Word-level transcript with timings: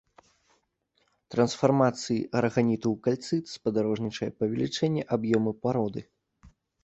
Трансфармацыі 1.35 2.17
араганіту 2.39 2.87
ў 2.91 2.97
кальцыт 3.07 3.43
спадарожнічае 3.55 4.31
павелічэнне 4.41 5.03
аб'ёму 5.19 5.51
пароды. 5.67 6.01